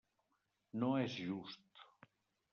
[0.83, 1.71] No és just.